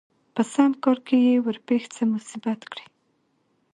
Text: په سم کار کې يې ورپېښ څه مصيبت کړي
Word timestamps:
په 0.35 0.41
سم 0.53 0.71
کار 0.83 0.97
کې 1.07 1.17
يې 1.27 1.35
ورپېښ 1.45 1.83
څه 1.95 2.03
مصيبت 2.13 2.59
کړي 2.71 2.85